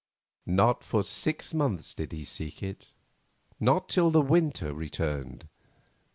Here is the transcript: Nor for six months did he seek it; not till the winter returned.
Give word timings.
Nor 0.47 0.77
for 0.79 1.03
six 1.03 1.53
months 1.53 1.93
did 1.93 2.11
he 2.11 2.23
seek 2.23 2.63
it; 2.63 2.91
not 3.59 3.87
till 3.87 4.09
the 4.09 4.19
winter 4.19 4.73
returned. 4.73 5.47